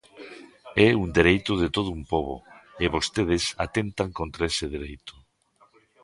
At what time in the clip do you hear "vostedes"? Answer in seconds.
2.95-3.43